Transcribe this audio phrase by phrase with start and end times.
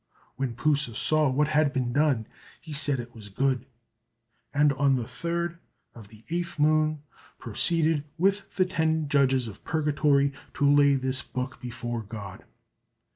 [0.35, 2.25] When P'u sa saw what had been done,
[2.59, 3.67] he said it was good;
[4.51, 5.59] and on the 3rd
[5.93, 7.03] of 8th moon
[7.37, 12.43] proceeded with the ten Judges of Purgatory to lay this book before God.